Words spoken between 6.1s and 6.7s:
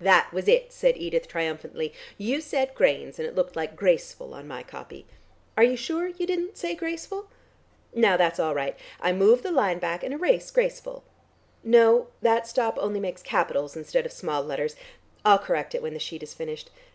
didn't